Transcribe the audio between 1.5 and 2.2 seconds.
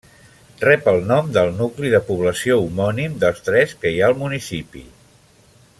nucli de